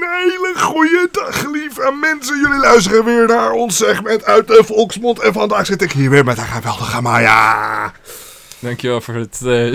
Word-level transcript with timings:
Een 0.00 0.08
hele 0.30 0.52
goede 0.56 1.08
dag, 1.12 1.50
lieve 1.50 1.96
mensen. 2.00 2.38
Jullie 2.40 2.58
luisteren 2.60 3.04
weer 3.04 3.26
naar 3.26 3.50
ons 3.52 3.76
segment 3.76 4.24
uit 4.24 4.46
de 4.46 4.62
Volksmond. 4.64 5.18
En 5.20 5.32
vandaag 5.32 5.66
zit 5.66 5.82
ik 5.82 5.92
hier 5.92 6.10
weer 6.10 6.24
met 6.24 6.38
een 6.38 6.44
geweldige 6.44 7.00
Maya. 7.02 7.92
Dankjewel 8.58 9.00
voor 9.00 9.14
het... 9.14 9.40
eh, 9.44 9.74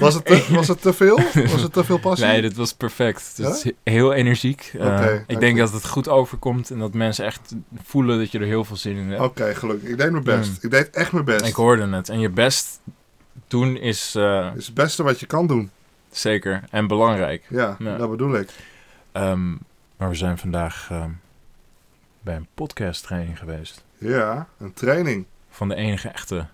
Was 0.00 0.14
het, 0.14 0.24
te, 0.24 0.44
was 0.54 0.68
het 0.68 0.82
te 0.82 0.92
veel? 0.92 1.20
Was 1.52 1.62
het 1.62 1.72
te 1.72 1.84
veel 1.84 1.98
passie? 1.98 2.26
nee, 2.26 2.40
dit 2.42 2.56
was 2.56 2.72
perfect. 2.72 3.26
Het 3.36 3.46
Ja? 3.46 3.48
is 3.54 3.72
heel 3.84 4.12
energiek. 4.12 4.72
Eh, 4.78 5.06
ik 5.26 5.40
denk 5.40 5.58
dat 5.58 5.72
het 5.72 5.86
goed 5.86 6.08
overkomt 6.08 6.70
en 6.70 6.78
dat 6.78 6.94
mensen 6.94 7.24
echt 7.24 7.54
voelen 7.82 8.18
dat 8.18 8.32
je 8.32 8.38
er 8.38 8.44
heel 8.46 8.64
veel 8.64 8.76
zin 8.76 8.96
in 8.96 9.08
hebt. 9.10 9.22
Oké, 9.22 9.54
gelukkig. 9.54 9.88
Ik 9.88 9.98
deed 9.98 10.10
mijn 10.10 10.24
best. 10.24 10.48
Mm. 10.48 10.56
Ik 10.60 10.70
deed 10.70 10.90
echt 10.90 11.12
mijn 11.12 11.24
best. 11.24 11.46
Ik 11.46 11.54
hoorde 11.54 11.86
het. 11.88 12.08
En 12.08 12.20
je 12.20 12.30
best 12.30 12.80
doen 13.48 13.76
is 13.76 14.14
eh, 14.16 14.44
Het 14.48 14.56
is 14.58 14.66
het 14.66 14.74
beste 14.74 15.02
wat 15.02 15.20
je 15.20 15.26
kan 15.26 15.46
doen. 15.46 15.70
zeker 16.10 16.62
en 16.70 16.86
belangrijk. 16.86 17.44
Ja, 17.48 17.76
Ja. 17.78 17.96
dat 17.96 18.10
bedoel 18.10 18.34
ik. 18.38 18.48
Ehm, 19.16 19.50
maar 19.96 20.08
we 20.08 20.14
zijn 20.14 20.38
vandaag 20.38 20.88
ehm, 20.90 21.10
bij 22.20 22.36
een 22.36 22.46
podcast 22.54 23.02
training 23.02 23.38
geweest. 23.38 23.84
Ja, 23.98 24.46
een 24.58 24.72
training. 24.72 25.26
Van 25.50 25.68
de 25.68 25.74
enige 25.74 26.08
echte 26.08 26.46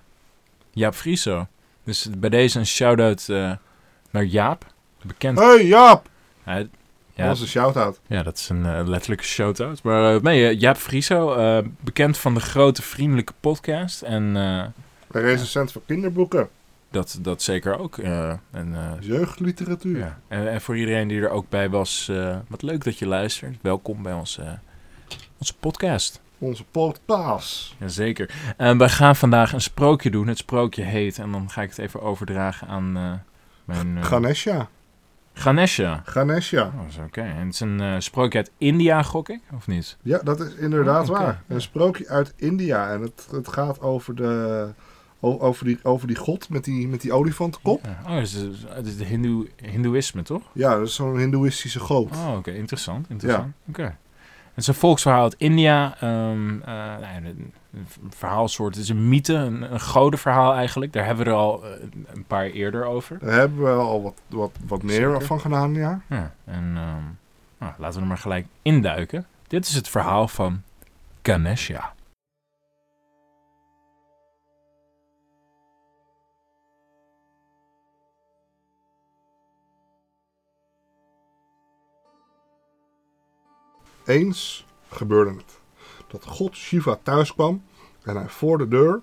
Jaap 0.71 0.95
Frieso. 0.95 1.47
Dus 1.85 2.09
bij 2.19 2.31
deze 2.31 2.59
een 2.59 2.67
shout-out 2.67 3.29
eh, 3.29 3.53
naar 4.11 4.25
Jaap. 4.25 4.67
Bekend. 5.03 5.39
Hey 5.39 5.65
Jaap! 5.67 6.09
Hij- 6.43 6.69
Dat 7.15 7.27
was 7.27 7.41
een 7.41 7.47
shout-out. 7.47 8.01
Ja, 8.07 8.23
dat 8.23 8.37
is 8.39 8.49
een 8.49 8.67
eh, 8.67 8.87
letterlijke 8.87 9.25
shout-out. 9.25 9.83
Maar 9.83 10.15
eh, 10.15 10.21
nee, 10.21 10.57
Jaap 10.57 10.77
Frieso, 10.77 11.63
bekend 11.81 12.19
van 12.19 12.35
de 12.35 12.41
grote 12.41 12.83
vriendelijke 12.83 13.33
podcast. 13.41 14.03
En 14.03 14.23
Een 14.35 14.73
recensent 15.11 15.73
van 15.73 15.83
kinderboeken. 15.87 16.49
Dat, 16.93 17.19
dat 17.21 17.43
zeker 17.43 17.79
ook. 17.79 17.99
eh, 17.99 18.29
en, 18.51 18.75
eh, 18.75 18.91
Jeugdliteratuur. 19.01 19.99
ja. 19.99 20.19
en, 20.29 20.51
en 20.51 20.61
voor 20.61 20.77
iedereen 20.77 21.09
die 21.09 21.21
er 21.21 21.31
ook 21.31 21.49
bij 21.49 21.71
was, 21.71 22.09
eh, 22.09 22.37
wat 22.49 22.63
leuk 22.63 22.85
dat 22.85 22.99
je 22.99 23.07
luistert. 23.07 23.57
Welkom 23.63 24.03
bij 24.03 24.13
onze, 24.13 24.59
onze 25.39 25.57
podcast. 25.57 26.21
Onze 26.39 26.65
podcast. 26.65 27.75
Jazeker. 27.79 28.55
En 28.57 28.79
wij 28.79 28.89
gaan 28.89 29.17
vandaag 29.17 29.53
een 29.53 29.61
sprookje 29.61 30.11
doen. 30.11 30.27
Het 30.27 30.39
sprookje 30.39 30.83
heet, 30.83 31.19
en 31.19 31.33
dan 31.33 31.51
ga 31.51 31.63
ik 31.63 31.69
het 31.69 31.79
even 31.79 32.01
overdragen 32.03 32.69
aan 32.69 32.93
mijn... 33.65 34.05
Ganesha. 34.05 34.69
Ganesha. 35.35 36.03
Ganesha. 36.05 36.63
Oh, 36.63 37.05
oké. 37.05 37.21
En 37.21 37.45
het 37.47 37.55
is 37.55 37.61
een 37.61 38.03
sprookje 38.03 38.39
uit 38.39 38.51
India, 38.59 39.03
gok 39.03 39.29
ik, 39.29 39.41
of 39.55 39.67
niet? 39.67 39.97
Ja, 40.03 40.19
dat 40.19 40.41
is 40.41 40.55
inderdaad 40.55 41.11
Oh, 41.11 41.19
waar. 41.19 41.43
Een 41.49 41.61
sprookje 41.61 42.09
uit 42.09 42.33
India. 42.37 42.91
En 42.93 43.01
het, 43.01 43.29
het 43.31 43.49
gaat 43.49 43.81
over, 43.81 44.15
de, 44.15 44.69
over, 45.23 45.65
die, 45.65 45.79
over 45.83 46.07
die 46.07 46.17
god 46.17 46.49
met 46.49 46.65
die, 46.65 46.89
met 46.89 47.01
die 47.01 47.13
olifantenkop. 47.13 47.85
Ja. 47.85 47.99
Oh, 48.07 48.15
het 48.17 48.23
is, 48.23 48.35
het 48.69 48.87
is 48.87 48.97
de 48.97 49.05
hindoe, 49.05 49.49
hindoeïsme, 49.57 50.23
toch? 50.23 50.43
Ja, 50.53 50.75
dat 50.77 50.87
is 50.87 50.95
zo'n 50.95 51.19
hindoeïstische 51.19 51.81
god. 51.81 52.17
Oh, 52.17 52.37
oké. 52.37 52.51
Interessant. 52.51 53.09
interessant. 53.09 53.53
Oké. 53.69 53.97
Het 54.55 54.63
is 54.63 54.67
een 54.67 54.75
volksverhaal 54.75 55.23
uit 55.23 55.35
India. 55.39 55.95
Ehm 56.01 56.61
eh, 56.61 56.75
nou 57.01 57.25
een, 57.25 57.53
verhaalsoort. 58.09 58.75
Het 58.75 58.85
is 58.85 58.91
een 58.91 59.09
mythe, 59.09 59.35
een, 59.35 59.73
een 59.73 59.81
godenverhaal 59.81 60.55
eigenlijk. 60.55 60.93
Daar 60.93 61.05
hebben 61.05 61.25
we 61.25 61.31
er 61.31 61.37
al 61.37 61.65
eh, 61.65 61.71
een 62.15 62.25
paar 62.25 62.45
eerder 62.45 62.85
over. 62.85 63.19
Daar 63.19 63.39
hebben 63.39 63.63
we 63.63 63.71
al 63.71 64.03
wat, 64.03 64.21
wat, 64.29 64.51
wat 64.67 64.83
meer 64.83 64.95
Zeker. 64.95 65.23
van 65.23 65.41
gedaan, 65.41 65.75
ja. 65.75 66.01
Ja, 66.09 66.35
en 66.45 66.73
ehm, 66.77 67.03
nou, 67.59 67.73
laten 67.79 67.95
we 67.95 68.01
er 68.01 68.07
maar 68.07 68.19
gelijk 68.19 68.47
induiken. 68.63 69.27
Dit 69.47 69.67
is 69.67 69.75
het 69.75 69.89
verhaal 69.89 70.29
van 70.29 70.63
Ganesha. 71.23 71.92
Eens 84.13 84.67
gebeurde 84.89 85.31
het 85.31 85.61
dat 86.07 86.27
god 86.27 86.55
Shiva 86.55 86.99
thuis 87.03 87.35
kwam 87.35 87.63
en 88.03 88.17
hij 88.17 88.29
voor 88.29 88.59
de 88.59 88.69
deur 88.69 89.01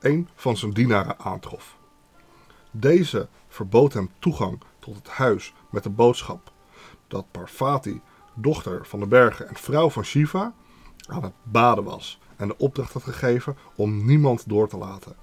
een 0.00 0.28
van 0.34 0.56
zijn 0.56 0.72
dienaren 0.72 1.18
aantrof. 1.18 1.76
Deze 2.70 3.28
verbood 3.48 3.92
hem 3.92 4.10
toegang 4.18 4.60
tot 4.78 4.94
het 4.94 5.08
huis 5.08 5.54
met 5.70 5.82
de 5.82 5.90
boodschap 5.90 6.52
dat 7.08 7.30
Parvati, 7.30 8.00
dochter 8.34 8.86
van 8.86 9.00
de 9.00 9.06
bergen 9.06 9.48
en 9.48 9.54
vrouw 9.54 9.90
van 9.90 10.04
Shiva, 10.04 10.54
aan 11.08 11.22
het 11.22 11.34
baden 11.42 11.84
was 11.84 12.20
en 12.36 12.48
de 12.48 12.58
opdracht 12.58 12.92
had 12.92 13.02
gegeven 13.02 13.56
om 13.76 14.04
niemand 14.04 14.48
door 14.48 14.68
te 14.68 14.76
laten. 14.76 15.16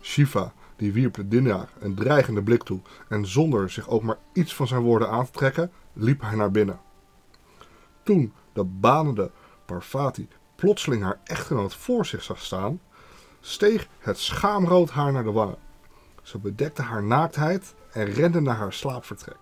Shiva 0.00 0.52
die 0.76 0.92
wierp 0.92 1.14
de 1.14 1.28
dienaar 1.28 1.68
een 1.78 1.94
dreigende 1.94 2.42
blik 2.42 2.62
toe 2.62 2.80
en 3.08 3.26
zonder 3.26 3.70
zich 3.70 3.88
ook 3.88 4.02
maar 4.02 4.18
iets 4.32 4.54
van 4.54 4.66
zijn 4.66 4.82
woorden 4.82 5.10
aan 5.10 5.24
te 5.24 5.30
trekken, 5.30 5.72
liep 5.92 6.20
hij 6.20 6.34
naar 6.34 6.50
binnen. 6.50 6.86
Toen 8.08 8.32
de 8.52 8.64
banende 8.64 9.30
Parvati 9.64 10.28
plotseling 10.56 11.02
haar 11.02 11.20
echtgenoot 11.24 11.74
voor 11.74 12.06
zich 12.06 12.22
zag 12.22 12.40
staan, 12.40 12.80
steeg 13.40 13.88
het 13.98 14.18
schaamrood 14.18 14.90
haar 14.90 15.12
naar 15.12 15.24
de 15.24 15.32
wangen. 15.32 15.58
Ze 16.22 16.38
bedekte 16.38 16.82
haar 16.82 17.02
naaktheid 17.02 17.74
en 17.92 18.04
rende 18.04 18.40
naar 18.40 18.56
haar 18.56 18.72
slaapvertrek. 18.72 19.36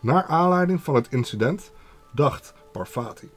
Naar 0.00 0.24
aanleiding 0.24 0.82
van 0.82 0.94
het 0.94 1.08
incident 1.10 1.72
dacht 2.12 2.52
Parvati: 2.72 3.30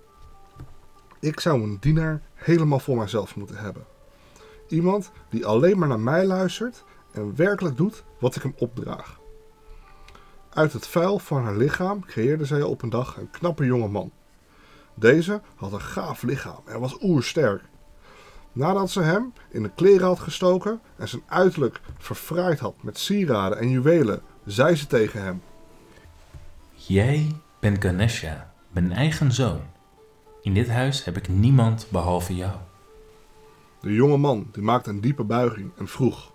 Ik 1.20 1.40
zou 1.40 1.62
een 1.62 1.78
dienaar 1.80 2.22
helemaal 2.34 2.80
voor 2.80 2.98
mijzelf 2.98 3.36
moeten 3.36 3.58
hebben. 3.58 3.86
Iemand 4.68 5.12
die 5.30 5.46
alleen 5.46 5.80
maar 5.80 5.88
naar 5.88 6.00
mij 6.00 6.26
luistert 6.26 6.84
en 7.12 7.36
werkelijk 7.36 7.78
doet 7.78 8.04
wat 8.20 8.36
ik 8.36 8.42
hem 8.42 8.56
opdraag. 8.58 9.22
Uit 10.54 10.74
het 10.74 10.88
vuil 10.88 11.20
van 11.20 11.44
haar 11.44 11.56
lichaam 11.56 12.06
creëerde 12.06 12.46
zij 12.46 12.62
op 12.62 12.82
een 12.82 12.90
dag 12.90 13.18
een 13.18 13.30
knappe 13.32 13.66
jonge 13.66 13.88
man. 13.88 14.12
Deze 14.94 15.42
had 15.56 15.74
een 15.74 15.82
gaaf 15.82 16.22
lichaam 16.22 16.62
en 16.66 16.80
was 16.80 16.98
oersterk. 17.02 17.62
Nadat 18.52 18.92
ze 18.92 19.02
hem 19.02 19.34
in 19.50 19.64
de 19.64 19.72
kleren 19.76 20.08
had 20.08 20.20
gestoken 20.20 20.80
en 20.96 21.08
zijn 21.08 21.22
uiterlijk 21.28 21.82
verfraaid 21.98 22.60
had 22.60 22.84
met 22.84 23.00
sieraden 23.00 23.58
en 23.58 23.70
juwelen, 23.70 24.22
zei 24.46 24.76
ze 24.76 24.88
tegen 24.88 25.24
hem: 25.24 25.42
Jij 26.74 27.28
bent 27.60 27.84
Ganesha, 27.84 28.54
mijn 28.70 28.92
eigen 28.92 29.32
zoon. 29.32 29.62
In 30.42 30.54
dit 30.54 30.70
huis 30.70 31.06
heb 31.06 31.18
ik 31.18 31.28
niemand 31.28 31.88
behalve 31.90 32.36
jou. 32.36 32.56
De 33.82 33.94
jonge 33.94 34.18
man 34.18 34.48
die 34.52 34.64
maakte 34.64 34.90
een 34.90 35.02
diepe 35.02 35.24
buiging 35.24 35.72
en 35.78 35.88
vroeg: 35.88 36.33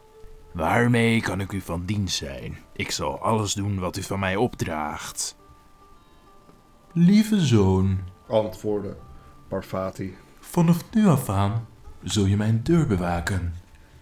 Waarmee 0.58 1.20
kan 1.20 1.40
ik 1.40 1.52
u 1.52 1.60
van 1.60 1.84
dienst 1.84 2.16
zijn? 2.16 2.58
Ik 2.72 2.90
zal 2.90 3.20
alles 3.20 3.52
doen 3.52 3.78
wat 3.78 3.96
u 3.96 4.02
van 4.02 4.18
mij 4.18 4.36
opdraagt. 4.36 5.36
Lieve 6.92 7.40
zoon, 7.40 7.98
antwoordde 8.28 8.96
Parvati. 9.48 10.16
vanaf 10.40 10.94
nu 10.94 11.06
af 11.06 11.28
aan 11.28 11.66
zul 12.02 12.24
je 12.24 12.36
mijn 12.36 12.60
deur 12.62 12.86
bewaken. 12.86 13.54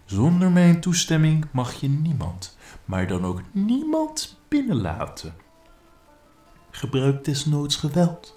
Zonder 0.04 0.50
mijn 0.50 0.80
toestemming 0.80 1.46
mag 1.52 1.72
je 1.74 1.88
niemand, 1.88 2.56
maar 2.84 3.06
dan 3.06 3.24
ook 3.24 3.40
niemand 3.50 4.40
binnenlaten. 4.48 5.34
Gebruik 6.70 7.24
desnoods 7.24 7.76
geweld. 7.76 8.36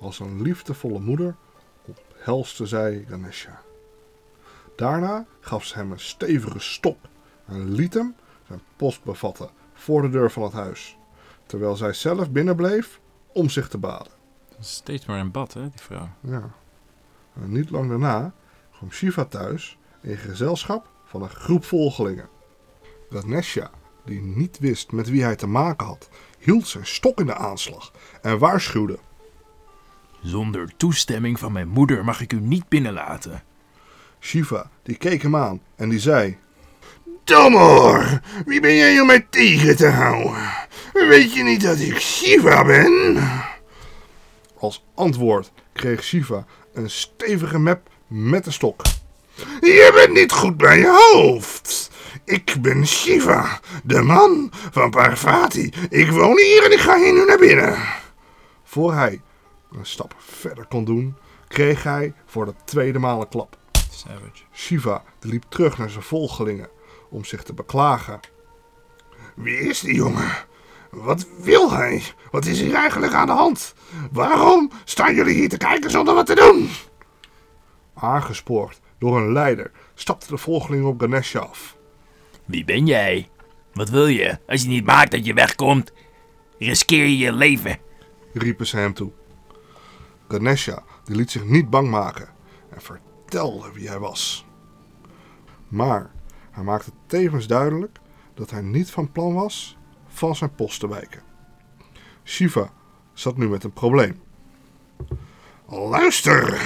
Als 0.00 0.18
een 0.18 0.42
liefdevolle 0.42 1.00
moeder 1.00 1.36
omhelste 1.84 2.66
zij 2.66 3.04
Ganesha. 3.08 3.60
Daarna 4.76 5.26
gaf 5.40 5.64
ze 5.64 5.74
hem 5.74 5.92
een 5.92 6.00
stevige 6.00 6.58
stok 6.58 7.08
en 7.50 7.70
liet 7.70 7.94
hem 7.94 8.14
zijn 8.46 8.60
post 8.76 9.04
bevatten 9.04 9.50
voor 9.72 10.02
de 10.02 10.08
deur 10.08 10.30
van 10.30 10.42
het 10.42 10.52
huis, 10.52 10.96
terwijl 11.46 11.76
zij 11.76 11.92
zelf 11.92 12.30
binnenbleef 12.30 13.00
om 13.32 13.48
zich 13.48 13.68
te 13.68 13.78
baden. 13.78 14.12
Steeds 14.60 15.06
maar 15.06 15.18
in 15.18 15.30
bad, 15.30 15.52
hè, 15.52 15.60
die 15.60 15.80
vrouw. 15.80 16.08
Ja. 16.20 16.50
En 17.34 17.52
niet 17.52 17.70
lang 17.70 17.88
daarna 17.88 18.32
kwam 18.72 18.92
Shiva 18.92 19.24
thuis 19.24 19.78
in 20.00 20.16
gezelschap 20.16 20.88
van 21.04 21.22
een 21.22 21.28
groep 21.28 21.64
volgelingen. 21.64 22.28
Ganesha, 23.10 23.70
die 24.04 24.20
niet 24.20 24.58
wist 24.58 24.92
met 24.92 25.08
wie 25.08 25.22
hij 25.22 25.36
te 25.36 25.46
maken 25.46 25.86
had, 25.86 26.08
hield 26.38 26.66
zijn 26.66 26.86
stok 26.86 27.20
in 27.20 27.26
de 27.26 27.34
aanslag 27.34 27.92
en 28.22 28.38
waarschuwde. 28.38 28.98
Zonder 30.22 30.76
toestemming 30.76 31.38
van 31.38 31.52
mijn 31.52 31.68
moeder 31.68 32.04
mag 32.04 32.20
ik 32.20 32.32
u 32.32 32.40
niet 32.40 32.68
binnenlaten. 32.68 33.42
Shiva, 34.20 34.70
die 34.82 34.96
keek 34.96 35.22
hem 35.22 35.36
aan 35.36 35.60
en 35.74 35.88
die 35.88 36.00
zei... 36.00 36.38
Dommor, 37.30 38.20
wie 38.46 38.60
ben 38.60 38.74
jij 38.74 39.00
om 39.00 39.06
mij 39.06 39.26
tegen 39.30 39.76
te 39.76 39.88
houden? 39.88 40.50
Weet 40.92 41.34
je 41.34 41.42
niet 41.42 41.62
dat 41.62 41.78
ik 41.78 41.98
Shiva 41.98 42.64
ben? 42.64 43.22
Als 44.58 44.84
antwoord 44.94 45.52
kreeg 45.72 46.04
Shiva 46.04 46.44
een 46.72 46.90
stevige 46.90 47.58
mep 47.58 47.88
met 48.06 48.44
de 48.44 48.50
stok. 48.50 48.82
Je 49.60 49.90
bent 49.94 50.12
niet 50.18 50.32
goed 50.32 50.56
bij 50.56 50.78
je 50.78 51.10
hoofd. 51.12 51.90
Ik 52.24 52.56
ben 52.60 52.86
Shiva, 52.86 53.60
de 53.84 54.02
man 54.02 54.52
van 54.70 54.90
Parvati. 54.90 55.72
Ik 55.88 56.10
woon 56.10 56.38
hier 56.38 56.64
en 56.64 56.72
ik 56.72 56.80
ga 56.80 56.96
hier 56.96 57.12
nu 57.12 57.24
naar 57.24 57.38
binnen. 57.38 57.78
Voor 58.64 58.94
hij 58.94 59.20
een 59.72 59.86
stap 59.86 60.14
verder 60.18 60.66
kon 60.66 60.84
doen, 60.84 61.16
kreeg 61.48 61.82
hij 61.82 62.14
voor 62.26 62.44
de 62.44 62.54
tweede 62.64 62.98
maal 62.98 63.20
een 63.20 63.28
klap. 63.28 63.56
Savage. 63.90 64.42
Shiva 64.52 65.02
die 65.18 65.30
liep 65.30 65.44
terug 65.48 65.78
naar 65.78 65.90
zijn 65.90 66.04
volgelingen 66.04 66.78
om 67.10 67.24
zich 67.24 67.42
te 67.42 67.54
beklagen. 67.54 68.20
Wie 69.34 69.58
is 69.58 69.80
die 69.80 69.94
jongen? 69.94 70.32
Wat 70.90 71.26
wil 71.38 71.72
hij? 71.72 72.02
Wat 72.30 72.46
is 72.46 72.60
hier 72.60 72.74
eigenlijk 72.74 73.12
aan 73.12 73.26
de 73.26 73.32
hand? 73.32 73.74
Waarom 74.12 74.70
staan 74.84 75.14
jullie 75.14 75.34
hier 75.34 75.48
te 75.48 75.56
kijken 75.56 75.90
zonder 75.90 76.14
wat 76.14 76.26
te 76.26 76.34
doen? 76.34 76.68
Aangespoord 77.94 78.80
door 78.98 79.16
een 79.16 79.32
leider 79.32 79.70
stapte 79.94 80.26
de 80.28 80.36
volgeling 80.36 80.84
op 80.84 81.00
Ganesha 81.00 81.38
af. 81.38 81.76
Wie 82.44 82.64
ben 82.64 82.86
jij? 82.86 83.28
Wat 83.72 83.88
wil 83.88 84.06
je? 84.06 84.38
Als 84.46 84.62
je 84.62 84.68
niet 84.68 84.84
maakt 84.84 85.10
dat 85.10 85.24
je 85.24 85.34
wegkomt, 85.34 85.92
riskeer 86.58 87.04
je 87.04 87.18
je 87.18 87.32
leven. 87.32 87.78
riepen 88.32 88.66
ze 88.66 88.76
hem 88.76 88.94
toe. 88.94 89.12
Ganesha 90.28 90.82
die 91.04 91.16
liet 91.16 91.30
zich 91.30 91.44
niet 91.44 91.70
bang 91.70 91.90
maken 91.90 92.28
en 92.70 92.80
vertelde 92.80 93.72
wie 93.72 93.88
hij 93.88 93.98
was. 93.98 94.44
Maar 95.68 96.10
hij 96.50 96.64
maakte 96.64 96.90
tevens 97.06 97.46
duidelijk 97.46 97.98
dat 98.34 98.50
hij 98.50 98.62
niet 98.62 98.90
van 98.90 99.12
plan 99.12 99.34
was 99.34 99.76
van 100.08 100.36
zijn 100.36 100.54
post 100.54 100.80
te 100.80 100.88
wijken. 100.88 101.22
Shiva 102.24 102.72
zat 103.12 103.36
nu 103.36 103.48
met 103.48 103.64
een 103.64 103.72
probleem. 103.72 104.20
Luister, 105.66 106.60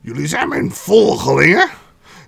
jullie 0.00 0.26
zijn 0.26 0.48
mijn 0.48 0.72
volgelingen. 0.72 1.68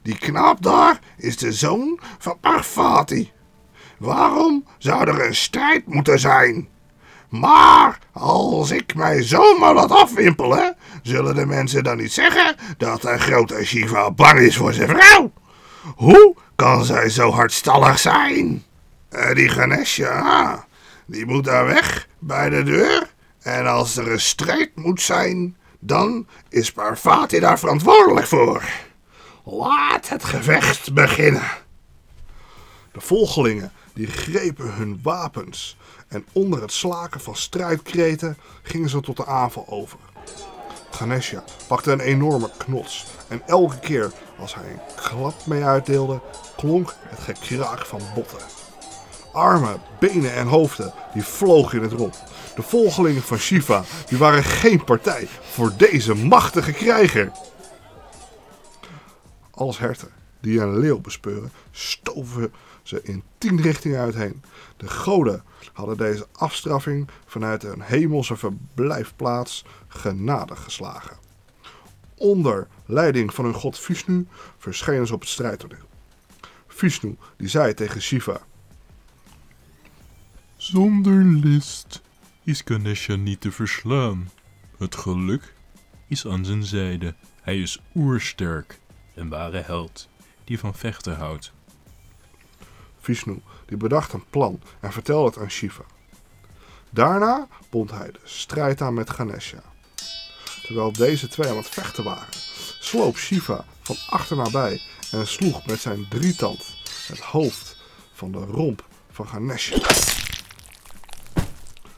Die 0.02 0.18
knaap 0.18 0.62
daar 0.62 0.98
is 1.16 1.36
de 1.36 1.52
zoon 1.52 2.00
van 2.18 2.40
Parvati. 2.40 3.32
Waarom 3.98 4.64
zou 4.78 5.08
er 5.08 5.26
een 5.26 5.34
strijd 5.34 5.86
moeten 5.86 6.18
zijn? 6.18 6.68
Maar 7.28 7.98
als 8.12 8.70
ik 8.70 8.94
mij 8.94 9.22
zomaar 9.22 9.74
laat 9.74 9.90
afwimpelen, 9.90 10.76
zullen 11.02 11.34
de 11.34 11.46
mensen 11.46 11.84
dan 11.84 11.96
niet 11.96 12.12
zeggen 12.12 12.56
dat 12.76 13.02
de 13.02 13.18
grote 13.18 13.64
Shiva 13.64 14.10
bang 14.10 14.38
is 14.38 14.56
voor 14.56 14.72
zijn 14.72 14.88
vrouw? 14.88 15.32
Hoe 15.96 16.34
kan 16.56 16.84
zij 16.84 17.08
zo 17.08 17.30
hardstallig 17.30 17.98
zijn? 17.98 18.64
Eh, 19.08 19.34
die 19.34 19.48
Ganesha, 19.48 20.66
die 21.06 21.26
moet 21.26 21.44
daar 21.44 21.66
weg 21.66 22.08
bij 22.18 22.48
de 22.48 22.62
deur. 22.62 23.10
En 23.42 23.66
als 23.66 23.96
er 23.96 24.12
een 24.12 24.20
strijd 24.20 24.76
moet 24.76 25.00
zijn, 25.00 25.56
dan 25.78 26.26
is 26.48 26.72
Parvati 26.72 27.40
daar 27.40 27.58
verantwoordelijk 27.58 28.26
voor. 28.26 28.62
Laat 29.44 30.08
het 30.08 30.24
gevecht 30.24 30.94
beginnen. 30.94 31.50
De 32.92 33.00
volgelingen 33.00 33.72
die 33.94 34.06
grepen 34.06 34.74
hun 34.74 35.00
wapens 35.02 35.76
en 36.08 36.24
onder 36.32 36.60
het 36.60 36.72
slaken 36.72 37.20
van 37.20 37.36
strijdkreten 37.36 38.36
gingen 38.62 38.88
ze 38.88 39.00
tot 39.00 39.16
de 39.16 39.26
aanval 39.26 39.68
over. 39.68 39.98
Ganesha 40.94 41.44
pakte 41.66 41.92
een 41.92 42.00
enorme 42.00 42.50
knots 42.56 43.06
en 43.28 43.42
elke 43.46 43.78
keer 43.78 44.12
als 44.38 44.54
hij 44.54 44.70
een 44.70 44.80
klap 44.94 45.46
mee 45.46 45.64
uitdeelde, 45.64 46.20
klonk 46.56 46.94
het 47.06 47.18
gekraak 47.18 47.86
van 47.86 48.00
botten. 48.14 48.38
Armen, 49.32 49.80
benen 49.98 50.34
en 50.34 50.46
hoofden 50.46 50.92
die 51.12 51.24
vlogen 51.24 51.78
in 51.78 51.84
het 51.84 51.92
rond. 51.92 52.22
De 52.54 52.62
volgelingen 52.62 53.22
van 53.22 53.38
Shiva 53.38 53.84
die 54.06 54.18
waren 54.18 54.44
geen 54.44 54.84
partij 54.84 55.28
voor 55.40 55.72
deze 55.76 56.14
machtige 56.14 56.72
krijger. 56.72 57.32
Als 59.50 59.78
herten 59.78 60.10
die 60.40 60.60
een 60.60 60.78
leeuw 60.78 61.00
bespeuren, 61.00 61.52
stoven 61.70 62.52
ze 62.82 63.02
in 63.02 63.22
tien 63.38 63.60
richtingen 63.60 64.00
uitheen. 64.00 64.42
De 64.76 64.88
goden 64.88 65.42
hadden 65.72 65.96
deze 65.96 66.26
afstraffing 66.32 67.08
vanuit 67.26 67.62
hun 67.62 67.80
hemelse 67.80 68.36
verblijfplaats 68.36 69.64
genadig 69.88 70.62
geslagen. 70.62 71.16
Onder 72.14 72.68
leiding 72.86 73.34
van 73.34 73.44
hun 73.44 73.54
god 73.54 73.78
Vishnu 73.78 74.26
verschenen 74.58 75.06
ze 75.06 75.14
op 75.14 75.20
het 75.20 75.28
strijdtoneel. 75.28 75.88
Vishnu 76.66 77.16
die 77.36 77.48
zei 77.48 77.74
tegen 77.74 78.02
Shiva: 78.02 78.40
Zonder 80.56 81.24
list 81.24 82.02
is 82.44 82.62
Ganesha 82.64 83.16
niet 83.16 83.40
te 83.40 83.52
verslaan. 83.52 84.30
Het 84.78 84.96
geluk 84.96 85.54
is 86.08 86.26
aan 86.26 86.44
zijn 86.44 86.64
zijde. 86.64 87.14
Hij 87.42 87.60
is 87.60 87.80
oersterk, 87.94 88.78
een 89.14 89.28
ware 89.28 89.60
held 89.60 90.08
die 90.44 90.58
van 90.58 90.74
vechten 90.74 91.16
houdt. 91.16 91.52
Vishnu 93.02 93.42
die 93.66 93.76
bedacht 93.76 94.12
een 94.12 94.24
plan 94.30 94.60
en 94.80 94.92
vertelde 94.92 95.28
het 95.28 95.38
aan 95.38 95.50
Shiva. 95.50 95.82
Daarna 96.90 97.46
bond 97.70 97.90
hij 97.90 98.10
de 98.12 98.20
strijd 98.24 98.80
aan 98.80 98.94
met 98.94 99.10
Ganesha. 99.10 99.62
Terwijl 100.62 100.92
deze 100.92 101.28
twee 101.28 101.50
aan 101.50 101.56
het 101.56 101.68
vechten 101.68 102.04
waren, 102.04 102.26
sloop 102.80 103.16
Shiva 103.16 103.64
van 103.80 103.96
achter 104.08 104.36
naar 104.36 104.50
bij 104.50 104.80
en 105.10 105.26
sloeg 105.26 105.66
met 105.66 105.80
zijn 105.80 106.08
drietand 106.08 106.76
het 107.06 107.20
hoofd 107.20 107.76
van 108.12 108.32
de 108.32 108.38
romp 108.38 108.84
van 109.10 109.28
Ganesha. 109.28 109.76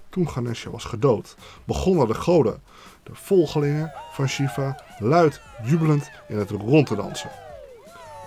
Toen 0.08 0.30
Ganesha 0.30 0.70
was 0.70 0.84
gedood, 0.84 1.36
begonnen 1.64 2.06
de 2.06 2.14
goden, 2.14 2.62
de 3.02 3.14
volgelingen 3.14 3.92
van 4.12 4.28
Shiva, 4.28 4.84
luid 4.98 5.40
jubelend 5.64 6.10
in 6.28 6.38
het 6.38 6.50
rond 6.50 6.86
te 6.86 6.96
dansen. 6.96 7.30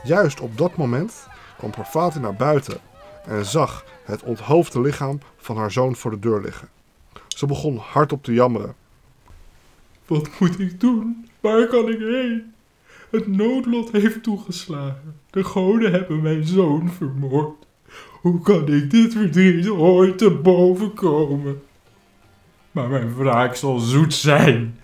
Juist 0.04 0.40
op 0.40 0.58
dat 0.58 0.76
moment 0.76 1.28
kwam 1.58 1.72
Parvati 1.72 2.20
naar 2.20 2.36
buiten 2.36 2.78
en 3.26 3.46
zag 3.46 3.86
het 4.04 4.24
onthoofde 4.24 4.82
lichaam 4.82 5.20
van 5.38 5.58
haar 5.58 5.72
zoon 5.72 5.96
voor 5.96 6.12
de 6.12 6.20
deur 6.20 6.42
liggen. 6.42 6.70
Ze 7.28 7.46
begon 7.46 7.78
hardop 7.78 8.24
te 8.24 8.34
jammeren. 8.34 8.76
Wat 10.06 10.30
moet 10.40 10.60
ik 10.60 10.80
doen? 10.80 11.30
Waar 11.40 11.68
kan 11.68 11.90
ik 11.90 12.00
heen? 12.00 12.54
Het 13.10 13.28
noodlot 13.28 13.92
heeft 13.92 14.24
toegeslagen. 14.24 15.20
De 15.30 15.44
goden 15.44 15.92
hebben 15.92 16.22
mijn 16.22 16.46
zoon 16.46 16.92
vermoord. 16.92 17.66
Hoe 18.22 18.42
kan 18.42 18.68
ik 18.68 18.92
dit 18.92 19.14
verdriet 19.14 19.70
ooit 19.70 20.18
te 20.18 20.32
boven 20.32 20.94
komen? 20.94 21.62
Maar 22.72 22.90
mijn 22.90 23.16
wraak 23.16 23.56
zal 23.56 23.80
zoet 23.80 24.14
zijn. 24.14 24.80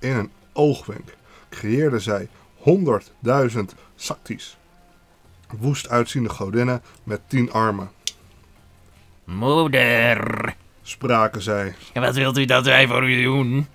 In 0.00 0.16
een 0.16 0.30
oogwenk 0.52 1.16
creëerde 1.48 1.98
zij 1.98 2.28
honderdduizend 2.56 3.74
Saktis. 3.96 4.58
Woest 5.58 5.88
uitziende 5.88 6.28
godinnen 6.28 6.82
met 7.04 7.20
tien 7.26 7.52
armen. 7.52 7.90
Moeder, 9.24 10.54
Spraken 10.82 11.42
zij. 11.42 11.74
wat 11.94 12.14
wilt 12.14 12.38
u 12.38 12.44
dat 12.44 12.64
wij 12.64 12.86
voor 12.86 13.10
u 13.10 13.22
doen? 13.22 13.66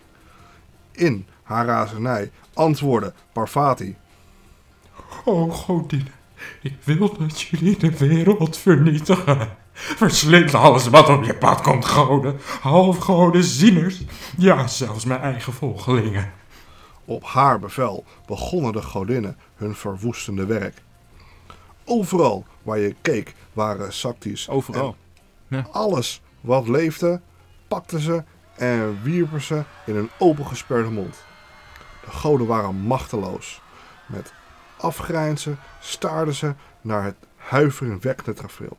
In 0.92 1.28
haar 1.44 1.66
razernij 1.66 2.32
antwoordde 2.54 3.14
Parvati. 3.34 3.96
O 5.26 5.50
godin, 5.50 6.08
ik 6.62 6.76
wil 6.84 7.18
dat 7.18 7.42
jullie 7.42 7.78
de 7.78 7.98
wereld 7.98 8.58
vernietigen. 8.58 9.50
Verslind 9.74 10.54
alles 10.54 10.88
wat 10.88 11.10
op 11.10 11.24
je 11.24 11.36
pad 11.36 11.62
komt, 11.62 11.86
goden. 11.86 12.40
Halfgoden, 12.62 13.44
zieners. 13.44 14.02
Ja, 14.38 14.68
zelfs 14.68 15.06
mijn 15.06 15.22
eigen 15.22 15.54
volgelingen. 15.54 16.32
Op 17.06 17.24
haar 17.24 17.60
bevel 17.60 18.06
begonnen 18.26 18.72
de 18.74 18.82
godinnen 18.82 19.38
hun 19.56 19.76
verwoestende 19.76 20.46
werk. 20.46 20.82
Overal 21.86 22.46
waar 22.62 22.80
je 22.80 22.96
keek 23.02 23.36
waren 23.54 23.94
Saktis. 23.94 24.50
Overal. 24.50 24.96
Alles 25.72 26.22
wat 26.42 26.68
leefde, 26.68 27.22
pakten 27.68 28.00
ze 28.00 28.24
en 28.56 29.00
wierpen 29.04 29.42
ze 29.42 29.64
in 29.86 29.96
een 29.96 30.10
opengesperde 30.20 30.90
mond. 30.90 31.16
De 32.06 32.12
goden 32.12 32.48
waren 32.48 32.76
machteloos. 32.76 33.62
Met 34.06 34.34
afgrijnzen 34.78 35.60
staarden 35.80 36.34
ze 36.34 36.54
naar 36.82 37.04
het 37.04 37.16
huiveringwekkende 37.36 38.34
tafereel. 38.34 38.78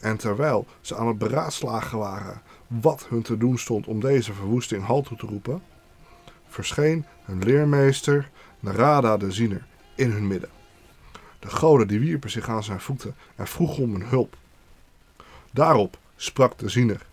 En 0.00 0.16
terwijl 0.16 0.66
ze 0.80 0.96
aan 0.96 1.06
het 1.06 1.18
beraadslagen 1.18 1.98
waren 1.98 2.42
wat 2.66 3.06
hun 3.08 3.22
te 3.22 3.36
doen 3.36 3.58
stond 3.58 3.86
om 3.86 4.00
deze 4.00 4.32
verwoesting 4.32 4.84
halt 4.84 5.06
toe 5.06 5.16
te 5.16 5.26
roepen, 5.26 5.62
verscheen 6.48 7.04
hun 7.24 7.42
leermeester 7.42 8.30
Narada 8.60 9.16
de 9.16 9.32
Ziener 9.32 9.66
in 9.94 10.10
hun 10.10 10.26
midden. 10.26 10.59
De 11.40 11.48
goden 11.48 11.88
die 11.88 12.00
wierpen 12.00 12.30
zich 12.30 12.48
aan 12.48 12.64
zijn 12.64 12.80
voeten 12.80 13.14
en 13.36 13.46
vroegen 13.46 13.82
om 13.82 13.92
hun 13.92 14.06
hulp. 14.06 14.36
Daarop 15.50 15.98
sprak 16.16 16.58
de 16.58 16.68
Ziener. 16.68 17.06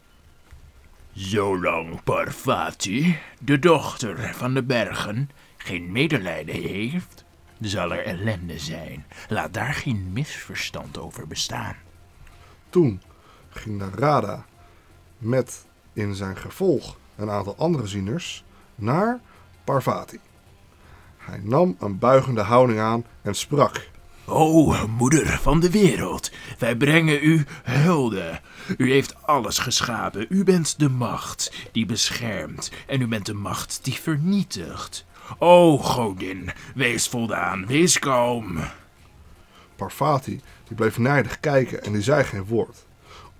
Zolang 1.14 2.04
Parvati, 2.04 3.18
de 3.40 3.60
dochter 3.60 4.34
van 4.34 4.54
de 4.54 4.64
bergen, 4.64 5.30
geen 5.58 5.92
medelijden 5.92 6.56
heeft, 6.56 7.24
zal 7.60 7.94
er 7.94 8.06
ellende 8.06 8.60
zijn. 8.60 9.06
Laat 9.30 9.54
daar 9.54 9.74
geen 9.74 10.14
misverstand 10.14 10.98
over 10.98 11.28
bestaan. 11.28 11.76
Toen 12.70 13.02
ging 13.50 13.78
Narada 13.78 14.46
met 15.18 15.66
in 15.94 16.16
zijn 16.16 16.38
gevolg 16.38 16.98
een 17.16 17.30
aantal 17.30 17.56
andere 17.58 17.88
zieners 17.88 18.44
naar 18.76 19.20
Parvati. 19.64 20.20
Hij 21.18 21.40
nam 21.44 21.76
een 21.80 22.00
buigende 22.00 22.42
houding 22.42 22.80
aan 22.80 23.06
en 23.22 23.36
sprak. 23.36 23.90
O, 24.30 24.76
moeder 24.88 25.40
van 25.42 25.60
de 25.60 25.70
wereld, 25.72 26.32
wij 26.60 26.76
brengen 26.76 27.24
u 27.24 27.46
hulde. 27.64 28.40
U 28.78 28.92
heeft 28.92 29.16
alles 29.26 29.58
geschapen. 29.58 30.26
U 30.30 30.44
bent 30.44 30.80
de 30.80 30.90
macht 30.90 31.54
die 31.72 31.86
beschermt 31.86 32.72
en 32.88 33.02
u 33.02 33.08
bent 33.08 33.26
de 33.26 33.34
macht 33.34 33.80
die 33.84 33.94
vernietigt. 33.94 35.06
O, 35.38 35.78
godin, 35.78 36.52
wees 36.76 37.08
voldaan, 37.08 37.66
wees 37.66 38.00
kalm. 38.00 38.58
Parvati 39.76 40.42
die 40.68 40.76
bleef 40.76 40.98
nijdig 40.98 41.40
kijken 41.40 41.84
en 41.84 41.92
die 41.94 42.02
zei 42.02 42.24
geen 42.24 42.46
woord. 42.46 42.86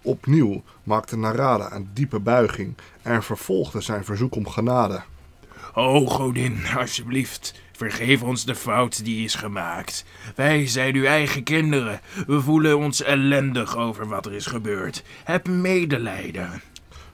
Opnieuw 0.02 0.64
maakte 0.84 1.18
Narada 1.18 1.72
een 1.72 1.90
diepe 1.94 2.20
buiging 2.20 2.76
en 3.02 3.24
vervolgde 3.24 3.82
zijn 3.82 4.06
verzoek 4.06 4.36
om 4.36 4.48
genade. 4.48 5.02
O 5.74 6.06
godin, 6.06 6.66
alsjeblieft, 6.78 7.54
vergeef 7.78 8.24
ons 8.24 8.46
de 8.46 8.56
fout 8.56 9.06
die 9.06 9.24
is 9.24 9.36
gemaakt. 9.36 10.06
Wij 10.36 10.68
zijn 10.68 10.96
uw 10.96 11.06
eigen 11.06 11.44
kinderen. 11.44 12.02
We 12.28 12.42
voelen 12.42 12.78
ons 12.78 13.02
ellendig 13.02 13.78
over 13.78 14.08
wat 14.08 14.26
er 14.26 14.34
is 14.34 14.46
gebeurd. 14.46 15.04
Heb 15.24 15.48
medelijden. 15.48 16.62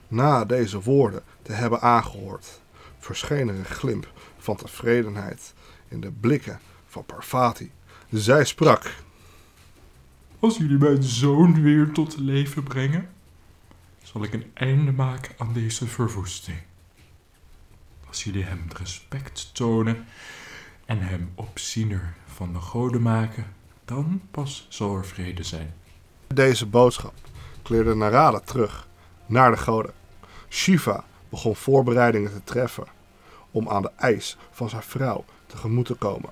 Na 0.08 0.44
deze 0.44 0.80
woorden 0.80 1.22
te 1.42 1.52
hebben 1.52 1.80
aangehoord, 1.80 2.60
verscheen 2.98 3.48
er 3.48 3.54
een 3.54 3.64
glimp 3.64 4.12
van 4.38 4.56
tevredenheid 4.56 5.54
in 5.88 6.00
de 6.00 6.10
blikken 6.20 6.60
van 6.86 7.04
Parvati. 7.04 7.70
Zij 8.10 8.44
sprak. 8.44 8.94
Als 10.38 10.56
jullie 10.56 10.78
mijn 10.78 11.02
zoon 11.02 11.62
weer 11.62 11.92
tot 11.92 12.18
leven 12.18 12.62
brengen, 12.62 13.08
zal 14.02 14.24
ik 14.24 14.32
een 14.32 14.50
einde 14.54 14.92
maken 14.92 15.34
aan 15.38 15.52
deze 15.52 15.86
verwoesting. 15.86 16.58
Als 18.06 18.24
jullie 18.24 18.44
hem 18.44 18.64
respect 18.76 19.54
tonen 19.54 20.06
en 20.86 21.00
hem 21.00 21.32
opziener 21.34 22.14
van 22.26 22.52
de 22.52 22.60
goden 22.60 23.02
maken, 23.02 23.46
dan 23.84 24.22
pas 24.30 24.66
zal 24.68 24.96
er 24.96 25.06
vrede 25.06 25.42
zijn. 25.42 25.74
Deze 26.26 26.66
boodschap 26.66 27.14
kleerde 27.62 27.94
Narada 27.94 28.40
terug 28.40 28.88
naar 29.26 29.50
de 29.50 29.56
goden. 29.56 29.92
Shiva 30.48 31.04
begon 31.28 31.56
voorbereidingen 31.56 32.32
te 32.32 32.44
treffen 32.44 32.86
om 33.50 33.68
aan 33.68 33.82
de 33.82 33.90
eis 33.96 34.36
van 34.50 34.68
zijn 34.68 34.82
vrouw 34.82 35.24
tegemoet 35.46 35.86
te 35.86 35.94
komen. 35.94 36.30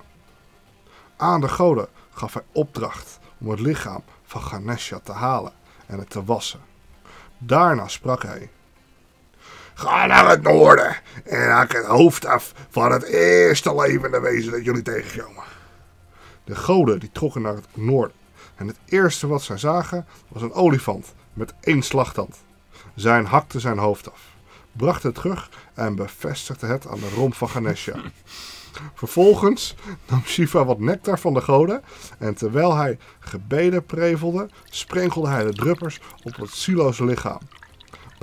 Aan 1.17 1.41
de 1.41 1.49
goden 1.49 1.87
gaf 2.11 2.33
hij 2.33 2.43
opdracht 2.51 3.19
om 3.37 3.49
het 3.49 3.59
lichaam 3.59 4.03
van 4.23 4.41
Ganesha 4.41 4.99
te 4.99 5.11
halen 5.11 5.53
en 5.85 5.99
het 5.99 6.09
te 6.09 6.23
wassen. 6.23 6.59
Daarna 7.37 7.87
sprak 7.87 8.23
hij. 8.23 8.49
Ga 9.73 10.05
naar 10.05 10.29
het 10.29 10.41
noorden 10.41 10.95
en 11.23 11.49
haak 11.49 11.73
het 11.73 11.85
hoofd 11.85 12.25
af 12.25 12.53
van 12.69 12.91
het 12.91 13.03
eerste 13.03 13.75
levende 13.75 14.19
wezen 14.19 14.51
dat 14.51 14.65
jullie 14.65 14.81
tegenkomen. 14.81 15.43
De 16.43 16.55
goden 16.55 16.99
die 16.99 17.11
trokken 17.11 17.41
naar 17.41 17.55
het 17.55 17.67
noorden 17.73 18.15
en 18.55 18.67
het 18.67 18.77
eerste 18.85 19.27
wat 19.27 19.41
zij 19.41 19.57
zagen 19.57 20.05
was 20.27 20.41
een 20.41 20.53
olifant 20.53 21.13
met 21.33 21.53
één 21.59 21.81
slagtand. 21.81 22.37
Zij 22.95 23.23
hakte 23.23 23.59
zijn 23.59 23.77
hoofd 23.77 24.11
af, 24.11 24.21
bracht 24.71 25.03
het 25.03 25.15
terug 25.15 25.49
en 25.73 25.95
bevestigde 25.95 26.67
het 26.67 26.87
aan 26.87 26.99
de 26.99 27.09
romp 27.15 27.35
van 27.35 27.49
Ganesha. 27.49 28.01
Vervolgens 28.93 29.75
nam 30.09 30.21
Shiva 30.25 30.65
wat 30.65 30.79
nectar 30.79 31.19
van 31.19 31.33
de 31.33 31.41
goden 31.41 31.83
en 32.19 32.35
terwijl 32.35 32.75
hij 32.75 32.97
gebeden 33.19 33.85
prevelde, 33.85 34.49
sprenkelde 34.63 35.27
hij 35.27 35.43
de 35.43 35.53
druppers 35.53 35.99
op 36.23 36.35
het 36.35 36.49
zieloze 36.49 37.05
lichaam. 37.05 37.39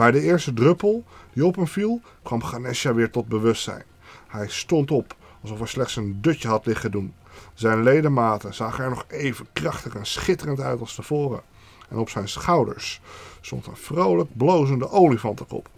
Bij 0.00 0.10
de 0.10 0.20
eerste 0.20 0.52
druppel 0.52 1.04
die 1.32 1.44
op 1.44 1.56
hem 1.56 1.66
viel, 1.66 2.00
kwam 2.22 2.42
Ganesha 2.42 2.94
weer 2.94 3.10
tot 3.10 3.28
bewustzijn. 3.28 3.82
Hij 4.26 4.48
stond 4.48 4.90
op, 4.90 5.14
alsof 5.42 5.58
hij 5.58 5.66
slechts 5.66 5.96
een 5.96 6.18
dutje 6.20 6.48
had 6.48 6.66
liggen 6.66 6.90
doen. 6.90 7.14
Zijn 7.54 7.82
ledematen 7.82 8.54
zagen 8.54 8.84
er 8.84 8.90
nog 8.90 9.04
even 9.08 9.46
krachtig 9.52 9.94
en 9.94 10.06
schitterend 10.06 10.60
uit 10.60 10.80
als 10.80 10.94
tevoren. 10.94 11.40
En 11.88 11.96
op 11.96 12.08
zijn 12.08 12.28
schouders 12.28 13.00
stond 13.40 13.66
een 13.66 13.76
vrolijk 13.76 14.28
blozende 14.36 14.90
olifantenkop. 14.90 15.68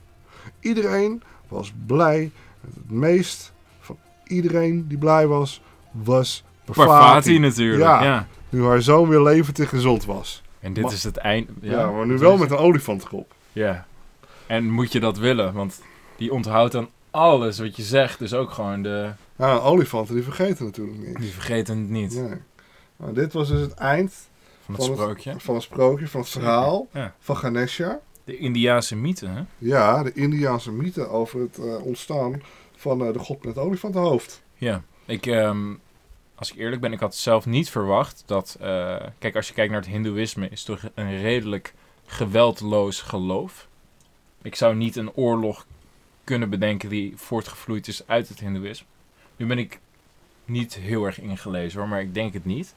Iedereen 0.60 1.22
was 1.48 1.72
blij. 1.86 2.30
Het 2.60 2.90
meest 2.90 3.52
van 3.80 3.98
iedereen 4.26 4.88
die 4.88 4.98
blij 4.98 5.26
was, 5.26 5.62
was 5.90 6.44
Parvati 6.64 6.88
Parvati. 6.88 7.38
natuurlijk. 7.38 7.82
Ja. 7.82 8.02
Ja. 8.04 8.26
Nu 8.48 8.64
haar 8.64 8.82
zoon 8.82 9.08
weer 9.08 9.22
levend 9.22 9.58
en 9.58 9.68
gezond 9.68 10.04
was. 10.04 10.42
En 10.60 10.72
dit 10.72 10.92
is 10.92 11.04
het 11.04 11.16
eind. 11.16 11.50
Ja, 11.60 11.90
maar 11.90 12.06
nu 12.06 12.18
wel 12.18 12.36
met 12.36 12.50
een 12.50 12.56
olifantenkop. 12.56 13.34
Ja. 13.52 13.86
En 14.52 14.70
moet 14.70 14.92
je 14.92 15.00
dat 15.00 15.18
willen? 15.18 15.52
Want 15.52 15.82
die 16.16 16.32
onthoudt 16.32 16.72
dan 16.72 16.88
alles 17.10 17.58
wat 17.58 17.76
je 17.76 17.82
zegt. 17.82 18.18
Dus 18.18 18.34
ook 18.34 18.50
gewoon 18.50 18.82
de... 18.82 19.10
Ja, 19.38 19.56
olifanten 19.58 20.14
die 20.14 20.24
vergeten 20.24 20.64
natuurlijk 20.64 20.98
niet. 20.98 21.16
Die 21.20 21.30
vergeten 21.32 21.78
het 21.78 21.88
niet. 21.88 22.14
Nee. 22.14 22.38
Nou, 22.96 23.12
dit 23.14 23.32
was 23.32 23.48
dus 23.48 23.60
het 23.60 23.74
eind 23.74 24.12
Van 24.64 24.74
het 24.74 24.84
Van 24.84 24.92
het- 24.92 25.00
sprookje. 25.02 25.34
van 25.38 25.54
het 25.54 25.62
sprookje, 25.64 26.08
van 26.08 26.20
het 26.20 26.30
verhaal 26.30 26.88
Ja. 26.92 27.14
van 27.18 27.36
Ganesha. 27.36 28.00
De 28.24 28.36
Indiaanse 28.36 28.96
mythe, 28.96 29.26
hè? 29.26 29.42
Ja, 29.58 30.02
de 30.02 30.12
Indiaanse 30.12 30.72
mythe 30.72 31.08
over 31.08 31.40
het 31.40 31.58
eh, 31.58 31.84
ontstaan 31.84 32.42
van 32.76 33.06
eh, 33.06 33.12
de 33.12 33.18
god 33.18 33.44
met 33.44 33.54
het 33.54 33.64
olifantenhoofd. 33.64 34.42
Ja. 34.56 34.82
Ik, 35.06 35.26
ehm, 35.26 35.74
als 36.34 36.52
ik 36.52 36.58
eerlijk 36.58 36.80
ben, 36.80 36.92
ik 36.92 37.00
had 37.00 37.14
zelf 37.14 37.46
niet 37.46 37.70
verwacht 37.70 38.22
dat... 38.26 38.56
eh, 38.60 38.96
kijk, 39.18 39.36
als 39.36 39.48
je 39.48 39.54
kijkt 39.54 39.72
naar 39.72 39.80
het 39.80 39.90
hindoeïsme, 39.90 40.48
is 40.48 40.66
het 40.66 40.80
toch 40.80 40.90
een 40.94 41.20
redelijk 41.20 41.74
geweldloos 42.06 43.00
geloof. 43.00 43.68
Ik 44.42 44.54
zou 44.54 44.74
niet 44.74 44.96
een 44.96 45.12
oorlog 45.12 45.66
kunnen 46.24 46.50
bedenken 46.50 46.88
die 46.88 47.12
voortgevloeid 47.16 47.88
is 47.88 48.06
uit 48.06 48.28
het 48.28 48.40
hindoeïsme. 48.40 48.86
Nu 49.36 49.46
ben 49.46 49.58
ik 49.58 49.80
niet 50.44 50.74
heel 50.74 51.04
erg 51.04 51.20
ingelezen 51.20 51.80
hoor, 51.80 51.88
maar 51.88 52.00
ik 52.00 52.14
denk 52.14 52.32
het 52.32 52.44
niet. 52.44 52.74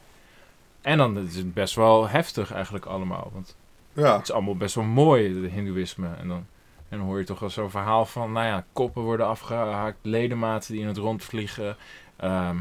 En 0.82 0.98
dan 0.98 1.18
is 1.18 1.36
het 1.36 1.54
best 1.54 1.76
wel 1.76 2.10
heftig 2.10 2.52
eigenlijk 2.54 2.86
allemaal. 2.86 3.30
Want 3.34 3.56
Ja, 3.94 4.14
het 4.14 4.22
is 4.24 4.32
allemaal 4.32 4.58
best 4.58 4.76
wel 4.76 4.84
mooi, 4.84 5.42
het 5.42 5.52
hindoeïsme. 5.52 6.08
En 6.16 6.28
dan, 6.28 6.46
en 6.90 6.98
dan 6.98 7.08
hoor 7.08 7.20
je 7.20 7.26
toch 7.26 7.40
wel 7.40 7.50
zo'n 7.50 7.70
verhaal 7.70 8.06
van, 8.06 8.32
nou 8.32 8.46
ja, 8.46 8.66
koppen 8.74 9.02
worden 9.02 9.28
afgehaakt, 9.28 9.98
ledematen 10.02 10.72
die 10.72 10.82
in 10.82 10.88
het 10.88 10.98
rond 10.98 11.24
vliegen. 11.24 11.78
ehm, 12.16 12.58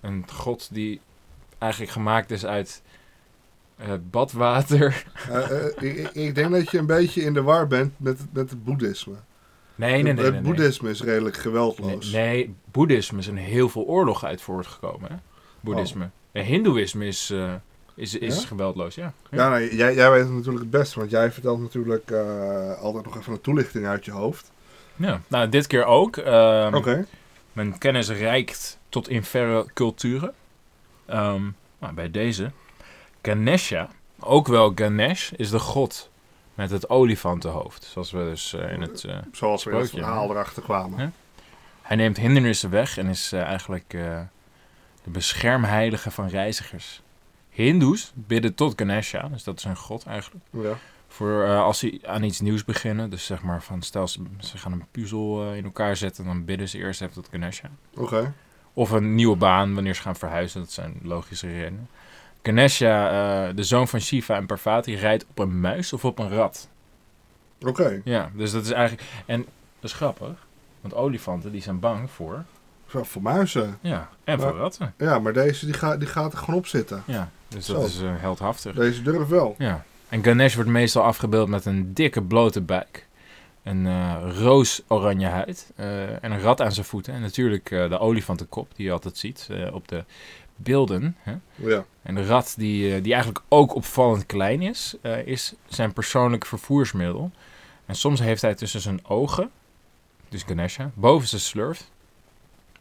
een 0.00 0.24
god 0.32 0.68
die 0.72 1.00
eigenlijk 1.58 1.92
gemaakt 1.92 2.30
is 2.30 2.46
uit 2.46 2.82
eh, 3.80 3.92
badwater. 4.10 5.04
eh, 5.30 5.66
eh, 5.76 6.06
ik, 6.12 6.34
denk 6.34 6.50
dat 6.50 6.70
je 6.70 6.78
een 6.78 6.86
beetje 6.86 7.22
in 7.22 7.34
de 7.34 7.42
war 7.42 7.66
bent 7.66 7.92
met, 7.96 8.18
met 8.32 8.50
het 8.50 8.64
boeddhisme. 8.64 9.14
Nee, 9.74 10.02
nee, 10.02 10.12
nee. 10.12 10.24
het 10.24 10.32
nee. 10.32 10.42
boeddhisme 10.42 10.90
is 10.90 11.02
redelijk 11.02 11.36
geweldloos. 11.36 12.12
nee, 12.12 12.54
boeddhisme 12.70 13.18
is 13.18 13.26
een 13.26 13.36
heel 13.36 13.68
veel 13.68 13.84
oorlog 13.84 14.24
uit 14.24 14.40
voortgekomen. 14.40 15.10
Hè? 15.10 15.16
Boeddhisme. 15.60 16.10
En 16.32 16.44
hindoeïsme 16.44 17.06
is, 17.06 17.30
eh, 17.30 17.52
is, 17.94 18.14
is 18.14 18.34
Oh. 18.34 18.40
Ja? 18.40 18.46
geweldloos, 18.46 18.94
ja. 18.94 19.12
Ja, 19.30 19.48
nou, 19.48 19.76
jij, 19.76 19.94
jij 19.94 20.10
weet 20.10 20.22
het 20.22 20.32
natuurlijk 20.32 20.60
het 20.60 20.70
beste, 20.70 20.98
want 20.98 21.10
jij 21.10 21.32
vertelt 21.32 21.60
natuurlijk 21.60 22.10
altijd 22.80 23.04
nog 23.04 23.16
even 23.16 23.32
een 23.32 23.40
toelichting 23.40 23.86
uit 23.86 24.04
je 24.04 24.10
hoofd. 24.10 24.52
Ja, 24.96 25.20
nou, 25.28 25.48
dit 25.48 25.66
keer 25.66 25.84
ook. 25.84 26.16
Ehm, 26.16 26.74
Oké. 26.74 27.06
Mijn 27.52 27.78
kennis 27.78 28.08
reikt 28.08 28.78
tot 28.88 29.08
in 29.08 29.24
verre 29.24 29.66
culturen. 29.74 30.34
Nou, 31.06 31.94
bij 31.94 32.10
deze. 32.10 32.50
Ganesha, 33.22 33.88
ook 34.20 34.46
wel 34.46 34.72
Ganesh, 34.74 35.30
is 35.32 35.50
de 35.50 35.58
god 35.58 36.10
met 36.54 36.70
het 36.70 36.90
olifantenhoofd. 36.90 37.84
Zoals 37.84 38.10
we 38.10 38.18
dus 38.18 38.54
eh, 38.54 38.72
in 38.72 38.80
het... 38.80 39.04
eh, 39.04 39.16
Zoals 39.32 39.64
we 39.64 39.70
in 39.70 39.76
het 39.76 39.90
verhaal 39.90 40.30
erachter 40.30 40.62
kwamen. 40.62 41.14
Hij 41.82 41.96
neemt 41.96 42.16
hindernissen 42.16 42.70
weg 42.70 42.98
en 42.98 43.06
is 43.06 43.32
eh, 43.32 43.42
eigenlijk 43.42 43.90
de 43.90 45.10
beschermheilige 45.10 46.10
van 46.10 46.28
reizigers. 46.28 47.02
Hindoes 47.50 48.12
bidden 48.14 48.54
tot 48.54 48.72
Ganesha, 48.76 49.28
dus 49.28 49.44
dat 49.44 49.58
is 49.58 49.64
een 49.64 49.76
god 49.76 50.06
eigenlijk. 50.06 50.44
Ja. 50.50 50.76
Voor 51.08 51.58
als 51.58 51.78
ze 51.78 52.00
aan 52.06 52.22
iets 52.22 52.40
nieuws 52.40 52.64
beginnen. 52.64 53.10
Dus 53.10 53.24
zeg 53.26 53.42
maar 53.42 53.62
van 53.62 53.82
stel 53.82 54.08
ze, 54.08 54.22
ze 54.38 54.58
gaan 54.58 54.72
een 54.72 54.86
puzzel 54.90 55.52
in 55.54 55.64
elkaar 55.64 55.96
zetten, 55.96 56.24
dan 56.24 56.44
bidden 56.44 56.68
ze 56.68 56.78
eerst 56.78 57.00
even 57.00 57.14
tot 57.14 57.28
Ganesha. 57.30 57.70
Oké. 57.96 58.34
Of 58.72 58.90
een 58.90 59.14
nieuwe 59.14 59.36
baan 59.36 59.74
wanneer 59.74 59.94
ze 59.94 60.02
gaan 60.02 60.16
verhuizen. 60.16 60.60
Dat 60.60 60.72
zijn 60.72 60.98
logische 61.02 61.46
redenen. 61.46 61.88
Ganesha, 62.42 63.10
eh, 63.48 63.54
de 63.56 63.62
zoon 63.62 63.88
van 63.88 64.00
Shiva 64.00 64.36
en 64.36 64.46
Parvati, 64.46 64.96
rijdt 64.96 65.26
op 65.30 65.38
een 65.38 65.60
muis 65.60 65.92
of 65.92 66.04
op 66.04 66.18
een 66.18 66.30
rat. 66.30 66.68
Oké. 67.66 68.00
Ja, 68.04 68.30
dus 68.34 68.52
dat 68.52 68.64
is 68.64 68.70
eigenlijk... 68.70 69.08
En 69.26 69.46
dat 69.80 69.90
is 69.90 69.92
grappig. 69.92 70.46
Want 70.80 70.94
olifanten 70.94 71.52
die 71.52 71.62
zijn 71.62 71.80
bang 71.80 72.10
voor... 72.10 72.44
Zo, 72.86 73.02
Voor 73.02 73.22
muizen. 73.22 73.78
Ja, 73.80 74.08
en 74.24 74.40
voor 74.40 74.56
ratten. 74.56 74.94
Ja, 74.98 75.18
maar 75.18 75.32
deze 75.32 75.64
die 75.64 75.74
gaat, 75.74 75.98
die 75.98 76.08
gaat 76.08 76.32
er 76.32 76.38
gewoon 76.38 76.54
op 76.54 76.66
zitten. 76.66 77.02
Ja, 77.06 77.30
dus 77.48 77.66
dat 77.66 77.86
is 77.86 78.00
eh, 78.00 78.10
heldhaftig. 78.16 78.74
Deze 78.74 79.02
durft 79.02 79.30
wel. 79.30 79.54
Ja. 79.58 79.84
En 80.08 80.24
Ganesh 80.24 80.54
wordt 80.54 80.70
meestal 80.70 81.02
afgebeeld 81.02 81.48
met 81.48 81.64
een 81.64 81.94
dikke 81.94 82.22
blote 82.22 82.60
buik. 82.60 83.06
Een 83.62 83.86
eh 83.86 84.16
roos-oranje 84.38 85.26
huid. 85.26 85.72
en 86.20 86.32
een 86.32 86.40
rat 86.40 86.60
aan 86.60 86.72
zijn 86.72 86.86
voeten. 86.86 87.14
En 87.14 87.20
natuurlijk 87.20 87.68
de 87.68 87.98
olifantenkop 87.98 88.68
die 88.76 88.86
je 88.86 88.92
altijd 88.92 89.18
ziet 89.18 89.48
op 89.72 89.88
de 89.88 90.04
beelden. 90.62 91.16
Hè? 91.18 91.34
Ja. 91.54 91.84
En 92.02 92.14
de 92.14 92.26
rat, 92.26 92.54
die, 92.56 92.94
eh, 92.94 93.02
die 93.02 93.12
eigenlijk 93.12 93.44
ook 93.48 93.74
opvallend 93.74 94.26
klein 94.26 94.62
is, 94.62 94.94
eh, 95.02 95.26
is 95.26 95.54
zijn 95.68 95.92
persoonlijk 95.92 96.46
vervoersmiddel. 96.46 97.30
En 97.86 97.94
soms 97.94 98.20
heeft 98.20 98.42
hij 98.42 98.54
tussen 98.54 98.80
zijn 98.80 99.06
ogen, 99.06 99.50
dus 100.28 100.42
Ganesha, 100.42 100.90
boven 100.94 101.28
zijn 101.28 101.40
slurf, 101.40 101.88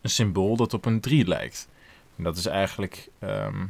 een 0.02 0.10
symbool 0.10 0.56
dat 0.56 0.74
op 0.74 0.86
een 0.86 1.00
drie 1.00 1.28
lijkt. 1.28 1.68
En 2.16 2.24
dat 2.24 2.38
is 2.38 2.46
eigenlijk 2.46 3.10
ehm, 3.20 3.66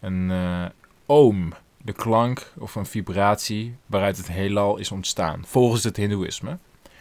een 0.00 0.30
eh, 0.30 0.64
oom, 1.06 1.52
de 1.82 1.92
klank 1.92 2.52
of 2.58 2.74
een 2.74 2.86
vibratie 2.86 3.76
waaruit 3.86 4.16
het 4.16 4.28
heelal 4.28 4.76
is 4.76 4.90
ontstaan, 4.90 5.42
volgens 5.46 5.84
het 5.84 5.96
hindoeïsme. 5.96 6.58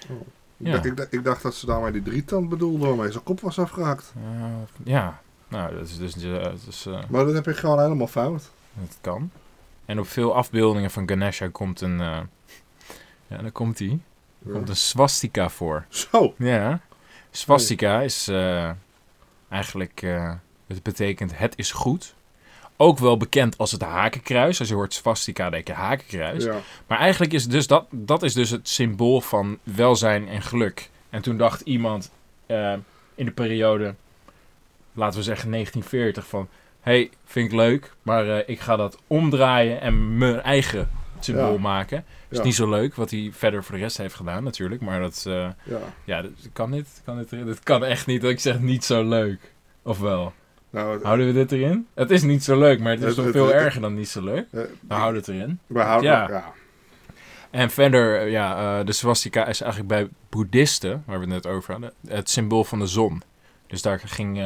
Ik, 0.08 0.16
Ja. 0.58 0.72
dacht, 0.72 0.86
ik, 0.86 0.98
dacht, 0.98 1.14
ik 1.14 1.24
dacht 1.24 1.42
dat 1.42 1.56
ze 1.56 1.66
daarmee 1.66 1.92
die 1.92 2.02
drietand 2.02 2.50
bedoelde 2.50 2.88
waarmee 2.88 3.12
zijn 3.12 3.24
kop 3.24 3.40
was 3.40 3.60
afgehakt. 3.60 4.14
Eh, 4.16 4.52
ja, 4.84 5.22
nou, 5.50 5.76
dat 5.76 5.88
is 5.88 5.98
dus... 5.98 6.16
eh, 6.16 6.44
dat, 6.44 6.60
is, 6.68 6.86
eh, 6.86 7.00
Maar 7.10 7.26
dat 7.26 7.34
heb 7.34 7.46
je 7.46 7.54
gewoon 7.54 7.80
helemaal 7.80 8.08
fout. 8.08 8.50
dat 8.74 8.98
kan. 9.02 9.32
En 9.86 10.00
op 10.00 10.08
veel 10.08 10.36
afbeeldingen 10.36 10.92
van 10.92 11.10
Ganesha 11.10 11.48
komt 11.48 11.82
een... 11.82 12.00
eh, 12.00 12.20
ja, 13.28 13.38
daar 13.38 13.52
komt 13.52 13.80
hij. 13.80 14.00
Er 14.46 14.52
komt 14.52 14.70
een 14.70 14.76
swastika 14.76 15.50
voor. 15.50 15.86
Zo. 15.90 16.34
Ja. 16.38 16.80
Swastika 17.32 18.02
is 18.02 18.28
eigenlijk... 19.50 20.02
het 20.68 20.84
betekent 20.84 21.38
het 21.38 21.54
is 21.58 21.72
goed. 21.72 22.16
Ook 22.78 22.98
wel 22.98 23.18
bekend 23.18 23.58
als 23.58 23.72
het 23.72 23.82
hakenkruis. 23.82 24.60
Als 24.60 24.70
je 24.70 24.76
hoort 24.76 24.94
swastika, 24.94 25.50
denk 25.50 25.68
je 25.68 25.74
hakenkruis. 25.74 26.44
Ja. 26.44 26.56
Maar 26.88 26.98
eigenlijk 26.98 27.34
is 27.34 27.48
dus 27.48 27.68
dat, 27.68 27.86
dat 27.90 28.24
is 28.24 28.34
dus 28.34 28.50
het 28.50 28.68
symbool 28.70 29.22
van 29.22 29.58
welzijn 29.64 30.28
en 30.28 30.42
geluk. 30.42 30.90
En 31.10 31.22
toen 31.22 31.38
dacht 31.38 31.62
iemand 31.62 32.12
in 33.16 33.26
de 33.26 33.32
periode, 33.34 33.96
laten 34.94 35.18
we 35.18 35.24
zeggen 35.26 35.52
1940, 35.52 36.28
van... 36.28 36.48
hey, 36.82 37.10
vind 37.26 37.46
ik 37.52 37.54
leuk, 37.58 37.94
maar 38.02 38.30
eh, 38.30 38.44
ik 38.50 38.60
ga 38.60 38.76
dat 38.76 38.98
omdraaien 39.08 39.82
en 39.82 40.18
mijn 40.18 40.42
eigen 40.42 40.90
symbool 41.20 41.54
Ja. 41.54 41.60
maken. 41.60 42.06
Is 42.30 42.38
Ja. 42.38 42.44
niet 42.44 42.56
zo 42.56 42.70
leuk 42.70 42.96
wat 42.96 43.12
hij 43.12 43.30
verder 43.34 43.64
voor 43.64 43.76
de 43.76 43.82
rest 43.82 43.98
heeft 43.98 44.16
gedaan 44.16 44.44
natuurlijk. 44.44 44.82
Maar 44.82 45.00
dat, 45.00 45.24
eh, 45.28 45.34
ja. 45.64 45.80
ja, 46.04 46.22
dat, 46.22 46.32
kan 46.54 46.72
dit, 46.72 47.02
kan 47.06 47.18
dit? 47.18 47.46
Dat 47.46 47.60
kan 47.64 47.86
echt 47.86 48.06
niet 48.08 48.22
dat 48.22 48.32
ik 48.32 48.40
zeg 48.40 48.60
niet 48.60 48.84
zo 48.84 49.04
leuk. 49.08 49.54
Of 49.84 50.00
wel? 50.00 50.34
Nou, 50.70 50.94
het- 50.94 51.04
Houden 51.04 51.26
we 51.26 51.34
dit 51.34 51.52
erin? 51.52 51.88
Het 51.94 52.12
is 52.12 52.22
niet 52.22 52.44
zo 52.44 52.60
leuk, 52.60 52.80
maar 52.80 52.92
het 52.92 53.02
is 53.04 53.16
nog 53.16 53.30
veel 53.32 53.46
het- 53.46 53.54
erger 53.56 53.82
dan 53.82 53.94
niet 53.94 54.10
zo 54.10 54.24
leuk. 54.24 54.46
eh, 54.52 54.60
Nou, 54.82 55.02
houden 55.02 55.22
het 55.22 55.30
erin. 55.30 55.60
we 55.68 55.80
houden, 55.80 56.12
Ja. 56.12 56.28
ja. 56.30 56.54
En 57.52 57.70
verder, 57.70 58.28
ja, 58.28 58.84
de 58.84 58.92
swastika 58.92 59.46
is 59.48 59.62
eigenlijk 59.62 59.92
bij 59.92 60.10
boeddhisten, 60.30 61.04
waar 61.06 61.16
we 61.20 61.26
het 61.26 61.34
net 61.44 61.48
over 61.48 61.72
hadden, 61.72 61.92
het 62.08 62.30
symbool 62.30 62.64
van 62.64 62.80
de 62.80 62.88
zon. 62.88 63.22
Dus 63.70 63.82
daar 63.82 64.00
ging 64.00 64.38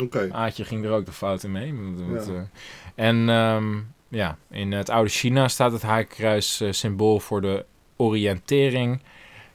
Oké. 0.00 0.28
Aatje 0.32 0.64
ging 0.64 0.84
er 0.84 0.90
ook 0.90 1.06
de 1.06 1.12
fout 1.12 1.42
in 1.42 1.52
mee. 1.52 1.74
Want- 1.74 2.00
want, 2.00 2.26
Ja. 2.26 2.32
eh, 2.32 3.06
en 3.06 3.28
ehm, 3.28 3.80
ja, 4.08 4.38
in 4.50 4.72
het 4.72 4.88
oude 4.90 5.10
China 5.10 5.48
staat 5.48 5.72
het 5.72 5.82
haakkruis 5.82 6.60
eh, 6.60 6.72
symbool 6.72 7.20
voor 7.20 7.40
de 7.40 7.64
oriëntering 7.96 9.00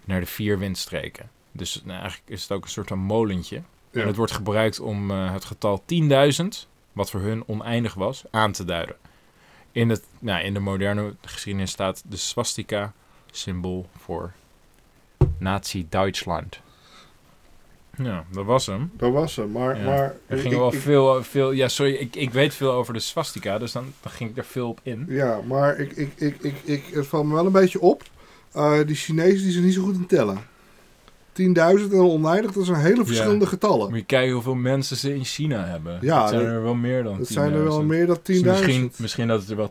naar 0.05 0.19
de 0.19 0.25
vier 0.25 0.59
windstreken. 0.59 1.29
Dus 1.51 1.81
nou, 1.85 1.99
eigenlijk 1.99 2.29
is 2.29 2.41
het 2.41 2.51
ook 2.51 2.63
een 2.63 2.69
soort 2.69 2.87
van 2.87 2.99
molentje. 2.99 3.61
Ja. 3.91 4.01
En 4.01 4.07
het 4.07 4.15
wordt 4.15 4.31
gebruikt 4.31 4.79
om 4.79 5.09
het 5.11 5.45
getal 5.45 5.83
10.000, 5.85 6.67
wat 6.93 7.09
voor 7.09 7.21
hun 7.21 7.43
oneindig 7.47 7.93
was, 7.93 8.23
aan 8.31 8.51
te 8.51 8.65
duiden. 8.65 8.95
In, 9.71 9.89
het, 9.89 10.03
nou, 10.19 10.43
in 10.43 10.53
de 10.53 10.59
moderne 10.59 11.15
geschiedenis 11.21 11.71
staat 11.71 12.03
de 12.07 12.17
swastika 12.17 12.93
symbool 13.31 13.89
voor 13.97 14.31
Nazi-Duitsland. 15.37 16.61
Ja, 18.03 18.25
dat 18.31 18.45
was 18.45 18.65
hem. 18.65 18.91
Dat 18.97 19.11
was 19.11 19.35
hem. 19.35 19.51
Maar, 19.51 19.77
Ja. 19.77 19.83
maar 19.85 20.15
Er 20.27 20.35
ik- 20.35 20.41
ging 20.41 20.55
wel 20.55 20.73
ik- 20.73 20.79
veel, 20.79 21.23
veel... 21.23 21.51
Ja, 21.51 21.67
sorry, 21.67 21.93
ik, 21.93 22.15
ik 22.15 22.31
weet 22.31 22.53
veel 22.53 22.71
over 22.71 22.93
de 22.93 22.99
swastika, 22.99 23.57
dus 23.57 23.71
dan, 23.71 23.85
dan 24.01 24.11
ging 24.11 24.29
ik 24.29 24.37
er 24.37 24.45
veel 24.45 24.69
op 24.69 24.79
in. 24.83 25.05
Ja, 25.09 25.39
maar 25.47 25.79
ik, 25.79 25.91
ik, 25.91 26.11
ik, 26.15 26.35
ik, 26.41 26.55
ik, 26.63 26.83
het 26.93 27.07
valt 27.07 27.25
me 27.25 27.33
wel 27.33 27.45
een 27.45 27.51
beetje 27.51 27.79
op. 27.81 28.03
Eh, 28.51 28.77
die 28.85 28.95
Chinezen 28.95 29.41
die 29.43 29.51
zijn 29.51 29.63
niet 29.65 29.73
zo 29.73 29.81
goed 29.83 29.95
in 29.95 30.05
tellen. 30.05 30.37
10.000 31.33 31.91
en 31.91 31.99
oneindig, 31.99 32.51
dat 32.51 32.65
zijn 32.65 32.77
hele 32.81 33.05
verschillende 33.05 33.45
getallen. 33.47 33.89
Moet 33.89 33.99
je 33.99 34.05
kijken 34.05 34.33
hoeveel 34.33 34.55
mensen 34.55 34.97
ze 34.97 35.15
in 35.15 35.23
China 35.25 35.65
hebben. 35.65 35.97
Ja, 36.01 36.27
zijn 36.27 36.45
er 36.45 36.63
wel 36.63 36.73
meer 36.75 37.03
dan 37.03 37.13
10.000. 37.13 37.17
Dat 37.19 37.27
zijn 37.27 37.53
er 37.53 37.63
wel 37.63 37.83
meer 37.83 38.05
dan 38.07 38.17
10.000. 38.17 38.23
Dus 38.23 38.41
misschien, 38.43 38.91
misschien 38.97 39.27
dat 39.27 39.39
het 39.41 39.49
er 39.49 39.55
wel 39.55 39.69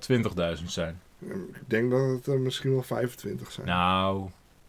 20.000 0.59 0.65
zijn. 0.67 1.01
Ik 1.21 1.35
denk 1.67 1.91
dat 1.91 2.01
het 2.09 2.27
er 2.27 2.41
misschien 2.41 2.71
wel 2.73 2.83
25 2.83 3.53
zijn. 3.53 3.67
Nou, 3.67 4.29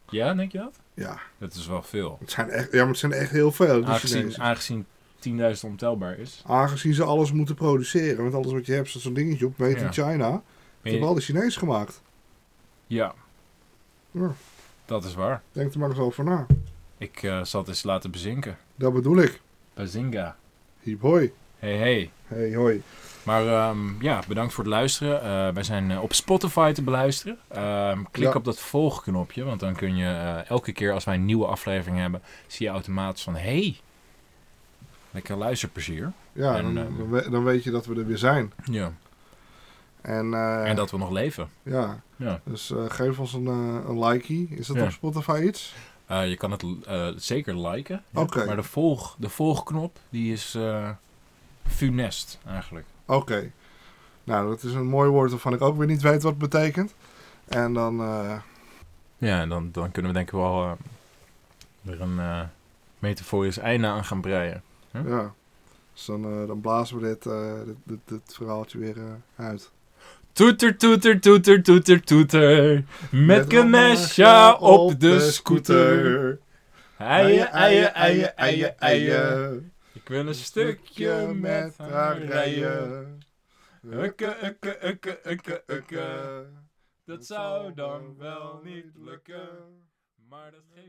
ja, 0.10 0.34
denk 0.34 0.51
je 0.51 0.58
dat? 0.58 0.80
Ja, 1.00 1.20
Dat 1.38 1.53
is 1.53 1.68
wel 1.68 1.84
veel. 1.84 2.18
het 2.20 2.32
zijn 2.32 2.50
echt, 2.50 2.72
ja, 2.72 2.79
maar 2.79 2.88
het 2.88 2.98
zijn 2.98 3.12
echt 3.12 3.32
heel 3.32 3.51
veel. 3.51 3.75
Die 3.79 3.86
Aangezien, 3.89 4.41
aangezien 4.41 4.86
10.000 5.20 5.60
ontelbaar 5.63 6.18
is. 6.20 6.44
Aangezien 6.46 6.94
ze 6.94 7.03
alles 7.03 7.32
moeten 7.32 7.56
produceren. 7.56 8.24
Want 8.24 8.34
alles 8.36 8.51
wat 8.51 8.65
je 8.65 8.74
hebt, 8.74 8.89
zo'n 8.89 9.13
dingetje 9.13 9.46
op. 9.46 9.58
Made 9.58 9.79
Ja. 9.79 9.86
in 9.86 9.94
China. 9.94 10.29
Dat 10.32 10.41
je- 10.82 10.89
hebben 10.89 11.08
al 11.08 11.13
de 11.13 11.22
Chinezen 11.22 11.60
gemaakt. 11.60 12.01
Ja, 12.88 13.13
Ja, 14.12 14.32
dat 14.86 15.04
is 15.06 15.13
waar. 15.13 15.41
denk 15.52 15.73
er 15.73 15.80
maar 15.80 15.89
eens 15.89 16.00
over 16.00 16.23
na. 16.23 16.45
Ik 16.97 17.23
eh, 17.23 17.43
zal 17.43 17.60
het 17.60 17.69
eens 17.69 17.84
laten 17.84 18.12
bezinken. 18.12 18.58
Dat 18.76 18.93
bedoel 18.93 19.17
ik. 19.17 19.41
Bazinga. 19.73 20.38
Hiep 20.80 21.02
hoi. 21.02 21.34
Hey, 21.60 21.76
hey. 21.78 22.12
Hey 22.28 22.56
hoi. 22.56 22.82
Maar 23.23 23.47
ehm, 23.47 24.01
ja, 24.01 24.21
bedankt 24.27 24.53
voor 24.53 24.63
het 24.63 24.73
luisteren. 24.73 25.21
Eh, 25.21 25.53
wij 25.53 25.63
zijn 25.63 25.91
eh, 25.91 26.01
op 26.01 26.13
Spotify 26.13 26.71
te 26.71 26.82
beluisteren. 26.82 27.38
Ehm, 27.47 28.03
klik 28.12 28.27
Ja. 28.27 28.34
op 28.34 28.43
dat 28.45 28.60
volgknopje, 28.60 29.43
want 29.43 29.60
dan 29.60 29.75
kun 29.75 29.95
je 29.95 30.05
eh, 30.05 30.49
elke 30.49 30.71
keer 30.71 30.93
als 30.93 31.03
wij 31.03 31.15
een 31.15 31.25
nieuwe 31.25 31.45
aflevering 31.45 31.97
hebben, 31.99 32.21
zie 32.47 32.65
je 32.65 32.71
automatisch 32.71 33.23
van 33.23 33.36
hey, 33.36 33.77
lekker 35.12 35.36
luisterplezier. 35.38 36.12
Ja, 36.34 36.55
En, 36.58 36.63
dan, 36.73 36.77
ehm, 36.86 36.97
dan 36.97 37.10
we- 37.10 37.29
dan 37.29 37.43
weet 37.43 37.63
je 37.63 37.71
dat 37.71 37.86
we 37.86 37.95
er 37.95 38.05
weer 38.05 38.17
zijn. 38.17 38.53
Ja. 38.63 38.91
En, 40.01 40.34
En 40.65 40.75
dat 40.75 40.91
we 40.91 40.97
nog 40.97 41.10
leven. 41.12 41.49
Ja, 41.63 41.99
Ja. 42.15 42.39
dus 42.43 42.73
geef 42.88 43.19
ons 43.19 43.34
een, 43.34 43.45
een 43.45 44.03
likey. 44.05 44.47
Is 44.49 44.67
dat 44.67 44.75
Ja. 44.75 44.84
op 44.84 44.91
Spotify 44.91 45.41
iets? 45.43 45.73
Je 46.08 46.36
kan 46.38 46.51
het 46.51 46.63
zeker 47.23 47.67
liken. 47.69 48.03
Oké. 48.13 48.45
Maar 48.45 48.55
de, 48.55 48.63
volg, 48.63 49.15
de 49.19 49.29
volgknop, 49.29 49.99
die 50.10 50.34
is 50.34 50.58
funest 51.67 52.39
eigenlijk. 52.47 52.86
Oké. 53.10 53.52
Nou, 54.24 54.50
dat 54.50 54.63
is 54.63 54.74
een 54.74 54.86
mooi 54.86 55.10
woord 55.10 55.32
waarvan 55.32 55.54
ik 55.54 55.62
ook 55.62 55.78
weer 55.78 55.88
niet 55.88 56.02
weet 56.02 56.24
wat 56.24 56.32
het 56.32 56.50
betekent. 56.50 56.93
En 57.48 57.74
dan, 57.74 58.00
eh, 58.00 58.39
Ja, 59.17 59.41
en 59.41 59.50
dan, 59.50 59.69
dan 59.72 59.91
kunnen 59.91 60.12
we 60.12 60.17
denk 60.17 60.30
ik 60.32 60.39
wel 60.39 60.63
eh, 60.63 61.91
er 61.93 62.02
een 62.02 62.19
eh 62.19 62.41
metaforisch 63.00 63.58
einde 63.58 63.88
aan 63.88 64.06
gaan 64.06 64.22
breien. 64.22 64.62
Ja. 64.91 65.34
Dus 65.93 66.06
dan, 66.06 66.48
dan 66.48 66.62
blazen 66.62 67.00
we 67.00 67.08
dit, 67.08 67.24
dit, 67.65 67.76
dit, 67.84 68.00
dit 68.06 68.36
verhaaltje 68.36 68.80
weer 68.80 68.95
uit. 69.36 69.72
Toeter, 70.32 70.78
toeter, 70.78 71.19
toeter, 71.19 71.63
toeter, 71.63 72.04
toeter. 72.04 72.84
Met 73.12 73.54
Ganesha 73.54 74.54
op 74.54 75.00
de 75.00 75.19
scooter. 75.19 76.39
Eien, 76.98 77.52
eien, 77.52 77.93
eien, 77.93 78.38
eien, 78.38 78.80
eien. 78.80 79.72
Wil 80.10 80.28
een 80.28 80.36
stukje 80.36 81.34
met 81.34 81.78
haar 81.78 82.22
rijden. 82.22 83.19
Ukke, 83.82 84.38
ukke, 84.43 84.78
ukke, 84.88 85.19
ukke, 85.26 85.63
ukke. 85.67 86.45
Dat 87.06 87.26
zou 87.26 87.74
dan 87.74 88.17
wel 88.17 88.62
niet 88.63 88.95
lukken. 88.95 89.48
Maar 90.15 90.52
dat 90.52 90.62
geeft 90.62 90.78